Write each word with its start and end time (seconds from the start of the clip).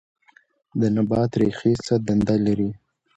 د 0.79 0.81
نبات 0.95 1.31
ریښې 1.39 1.73
څه 1.85 1.93
دنده 2.07 2.35
لري 2.45 2.71